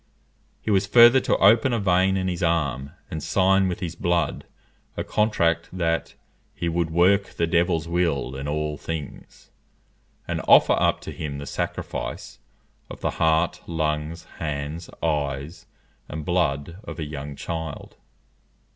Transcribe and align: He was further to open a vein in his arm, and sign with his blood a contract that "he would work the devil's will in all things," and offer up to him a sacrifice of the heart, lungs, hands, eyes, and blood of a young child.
He 0.63 0.71
was 0.71 0.87
further 0.87 1.19
to 1.19 1.37
open 1.37 1.73
a 1.73 1.79
vein 1.79 2.17
in 2.17 2.27
his 2.27 2.41
arm, 2.41 2.89
and 3.11 3.21
sign 3.21 3.67
with 3.67 3.81
his 3.81 3.93
blood 3.95 4.45
a 4.97 5.03
contract 5.03 5.69
that 5.71 6.15
"he 6.55 6.67
would 6.67 6.89
work 6.89 7.25
the 7.35 7.45
devil's 7.45 7.87
will 7.87 8.35
in 8.35 8.47
all 8.47 8.77
things," 8.77 9.51
and 10.27 10.41
offer 10.47 10.73
up 10.73 11.01
to 11.01 11.11
him 11.11 11.39
a 11.39 11.45
sacrifice 11.45 12.39
of 12.89 13.01
the 13.01 13.11
heart, 13.21 13.61
lungs, 13.67 14.23
hands, 14.39 14.89
eyes, 15.03 15.67
and 16.09 16.25
blood 16.25 16.77
of 16.83 16.97
a 16.97 17.03
young 17.05 17.35
child. 17.35 17.97